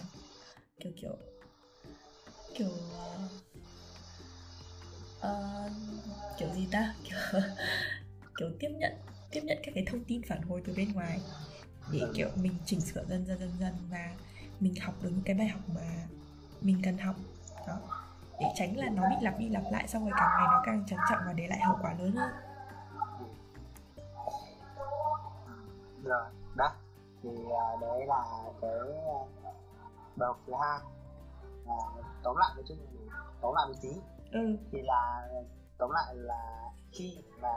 [0.79, 1.17] Kiểu kiểu
[2.55, 2.69] kiểu
[5.17, 5.71] uh,
[6.37, 6.95] kiểu gì ta?
[7.03, 7.17] Kiểu,
[8.37, 8.91] kiểu tiếp nhận
[9.31, 11.19] tiếp nhận các cái thông tin phản hồi từ bên ngoài
[11.91, 14.13] để kiểu mình chỉnh sửa dần dần dần dần và
[14.59, 16.07] mình học được những cái bài học mà
[16.61, 17.15] mình cần học.
[17.67, 17.77] Đó.
[18.39, 20.83] Để tránh là nó bị lặp đi lặp lại xong rồi càng ngày nó càng
[20.87, 22.31] trầm trọng và để lại hậu quả lớn hơn.
[26.03, 26.73] Rồi đó.
[27.23, 28.23] Thì à, đấy là
[28.61, 29.53] cái à,
[30.15, 30.79] bài học thứ hai.
[31.67, 31.75] À,
[32.23, 32.77] tóm lại nói chung
[33.41, 33.89] tóm lại một tí.
[34.31, 34.57] Ừ.
[34.71, 35.29] thì là
[35.77, 37.49] tóm lại là khi mà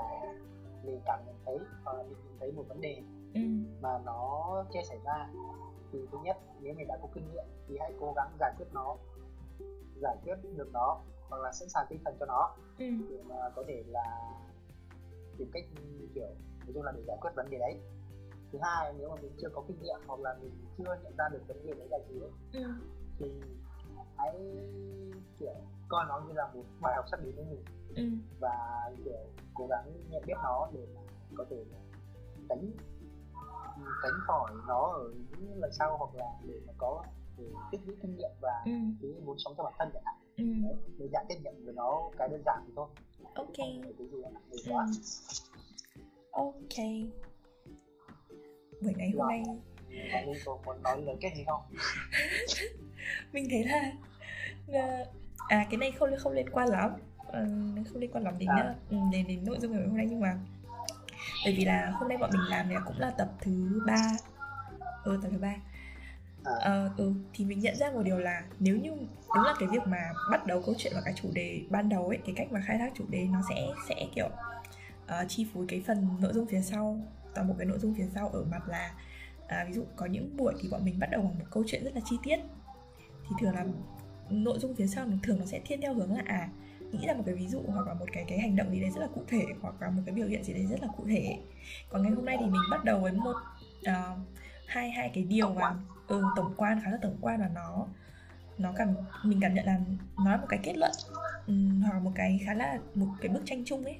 [0.85, 3.03] mình cảm nhận thấy hoặc là mình nhìn thấy một vấn đề
[3.35, 3.41] ừ.
[3.81, 5.29] mà nó chưa xảy ra
[5.93, 8.67] thì thứ nhất nếu mình đã có kinh nghiệm thì hãy cố gắng giải quyết
[8.73, 8.97] nó
[10.03, 12.87] giải quyết được nó hoặc là sẵn sàng tinh thần cho nó ừ.
[13.11, 14.31] để mà có thể là
[15.39, 15.65] tìm cách
[16.15, 16.29] kiểu
[16.65, 17.81] nói chung là để giải quyết vấn đề đấy
[18.53, 21.29] thứ hai nếu mà mình chưa có kinh nghiệm hoặc là mình chưa nhận ra
[21.33, 22.71] được vấn đề đấy là gì ấy, ừ.
[23.19, 23.27] thì
[24.17, 24.35] hãy
[25.39, 25.55] kiểu
[25.89, 27.65] coi nó như là một bài học sắp đến với mình
[27.97, 28.03] ừ.
[28.41, 28.57] và
[29.05, 29.27] kiểu
[29.61, 31.01] cố gắng nhận biết nó để mà
[31.37, 31.57] có thể
[32.49, 32.71] tránh
[34.03, 37.05] tránh khỏi nó ở những lần sau hoặc là để mà có
[37.39, 38.73] để tích lũy kinh nghiệm và ừ.
[39.03, 40.15] cái muốn sống cho bản thân chẳng hạn.
[40.37, 40.45] Ừ.
[40.99, 42.89] đơn giản tiếp nhận với nó cái đơn giản thì thôi.
[43.35, 43.47] Ok.
[43.57, 44.73] Cái gì ừ.
[46.31, 46.77] ok.
[48.83, 49.43] Buổi ngày hôm nay.
[50.13, 51.63] Bạn Linh có muốn nói lời kết gì không?
[53.33, 53.65] Mình thấy
[54.67, 55.05] là
[55.49, 56.91] à cái này không không liên quan lắm
[57.31, 58.75] uh, không liên quan lắm đến à.
[58.91, 60.39] Ừ, đến đến nội dung ngày hôm nay nhưng mà
[61.45, 64.13] bởi vì là hôm nay bọn mình làm thì cũng là tập thứ ba
[65.05, 65.55] ừ tập thứ ba
[66.45, 66.85] à.
[66.85, 68.91] uh, ừ thì mình nhận ra một điều là nếu như
[69.35, 72.09] đúng là cái việc mà bắt đầu câu chuyện vào cái chủ đề ban đầu
[72.09, 74.29] ấy cái cách mà khai thác chủ đề nó sẽ sẽ kiểu
[75.05, 77.01] uh, chi phối cái phần nội dung phía sau
[77.35, 78.95] toàn bộ cái nội dung phía sau ở mặt là
[79.51, 81.85] à, ví dụ có những buổi thì bọn mình bắt đầu bằng một câu chuyện
[81.85, 82.37] rất là chi tiết
[83.29, 83.65] thì thường là
[84.31, 86.49] nội dung phía sau thường nó sẽ thiên theo hướng là à
[86.93, 88.91] nghĩ ra một cái ví dụ hoặc là một cái cái hành động gì đấy
[88.91, 91.05] rất là cụ thể hoặc là một cái biểu hiện gì đấy rất là cụ
[91.09, 91.39] thể.
[91.89, 93.37] Còn ngày hôm nay thì mình bắt đầu với một
[93.89, 94.19] uh,
[94.67, 95.75] hai hai cái điều và
[96.07, 97.87] ừ, tổng quan khá là tổng quan và nó
[98.59, 99.81] nó cảm mình cảm nhận là
[100.25, 100.93] nói một cái kết luận
[101.47, 103.97] um, hoặc một cái khá là một cái bức tranh chung ấy.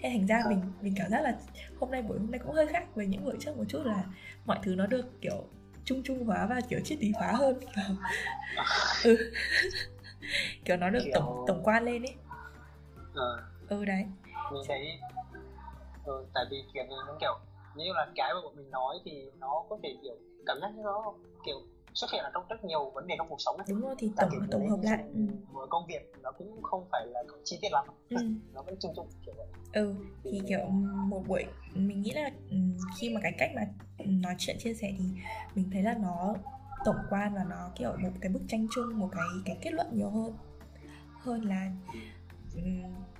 [0.00, 1.36] Thế thành ra mình mình cảm giác là
[1.80, 4.04] hôm nay buổi hôm nay cũng hơi khác với những buổi trước một chút là
[4.44, 5.44] mọi thứ nó được kiểu
[5.84, 7.84] chung chung hóa và kiểu triết lý hóa hơn kiểu.
[9.04, 9.16] Ừ.
[10.64, 11.12] kiểu nó được kiểu...
[11.14, 12.14] tổng tổng quan lên ấy
[13.14, 13.42] ờ.
[13.68, 14.04] ừ đấy
[14.52, 14.98] mình thấy
[16.04, 17.38] ừ, tại vì kiểu nó kiểu
[17.76, 20.14] như là cái mà bọn mình nói thì nó có thể kiểu
[20.46, 21.12] cảm giác như nó
[21.46, 21.56] kiểu
[21.94, 23.66] xuất hiện ở trong rất nhiều vấn đề trong cuộc sống ấy.
[23.68, 25.20] đúng rồi thì tổng tổng hợp lại ừ.
[25.70, 28.16] công việc nó cũng không phải là chi tiết lắm ừ.
[28.54, 29.94] nó vẫn chung chung kiểu vậy ừ
[30.24, 30.66] thì kiểu
[31.08, 31.44] một buổi
[31.74, 32.56] mình nghĩ là ừ,
[32.98, 33.62] khi mà cái cách mà
[34.06, 35.04] nói chuyện chia sẻ thì
[35.54, 36.34] mình thấy là nó
[36.84, 39.86] tổng quan và nó kiểu một cái bức tranh chung một cái cái kết luận
[39.92, 40.36] nhiều hơn
[41.20, 42.00] hơn là um,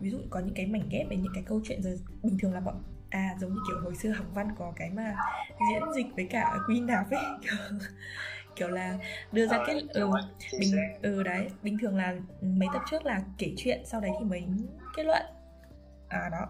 [0.00, 2.54] ví dụ có những cái mảnh ghép về những cái câu chuyện rồi bình thường
[2.54, 5.16] là bọn à giống như kiểu hồi xưa học văn có cái mà
[5.70, 7.24] diễn dịch với cả quy nạp ấy.
[8.56, 8.98] Kiểu là
[9.32, 10.10] đưa ra ờ, kết ừ,
[10.60, 14.24] bình ừ đấy bình thường là mấy tập trước là kể chuyện sau đấy thì
[14.24, 14.44] mới
[14.96, 15.22] kết luận.
[16.08, 16.48] À đó.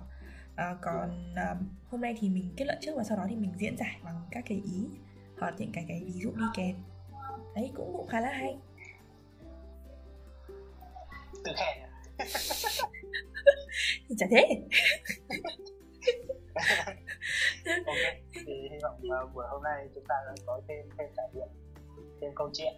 [0.57, 1.55] À, còn à,
[1.90, 4.23] hôm nay thì mình kết luận trước và sau đó thì mình diễn giải bằng
[4.31, 4.87] các cái ý
[5.40, 6.77] hoặc những cái cái ví dụ đi kèm.
[7.55, 8.57] Đấy cũng cũng khá là hay.
[11.45, 11.92] Tự khen
[14.18, 14.62] chả thế.
[17.87, 21.29] Ok thì hy vọng uh, buổi hôm nay chúng ta đã có thêm thêm trải
[21.35, 21.48] nghiệm
[22.20, 22.72] thêm câu chuyện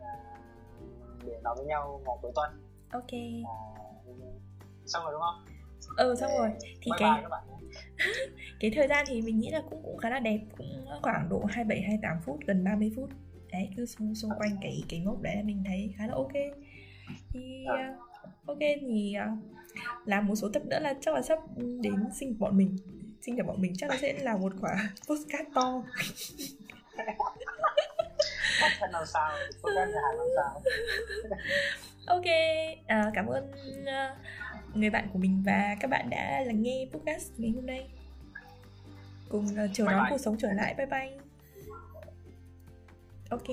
[0.00, 0.12] à,
[1.26, 2.50] để nói với nhau ngày cuối tuần.
[2.90, 3.12] Ok.
[3.44, 3.58] À,
[4.86, 5.44] xong rồi đúng không?
[5.96, 6.50] Ừ xong rồi.
[6.60, 7.56] Thì bye cái bye
[8.60, 11.44] cái thời gian thì mình nghĩ là cũng cũng khá là đẹp cũng khoảng độ
[11.48, 13.10] 27 28 phút gần 30 phút.
[13.52, 16.32] Đấy cứ xung xung quanh cái cái mốc đấy mình thấy khá là ok.
[17.32, 18.05] Thì uh,
[18.46, 19.38] ok thì uh,
[20.04, 22.76] làm một số tập nữa là chắc là sắp đến sinh bọn mình.
[23.20, 24.76] Sinh nhật bọn mình chắc là sẽ là một quả
[25.08, 25.82] postcard to.
[28.62, 29.30] Podcast làm sao?
[29.62, 30.62] Podcast nhà hàng làm sao?
[32.06, 32.24] Ok
[32.86, 33.50] à, cảm ơn
[33.82, 37.88] uh, người bạn của mình và các bạn đã lắng nghe podcast ngày hôm nay.
[39.28, 40.74] Cùng uh, chờ đón cuộc sống trở lại.
[40.74, 41.18] Bye bye.
[43.30, 43.48] Ok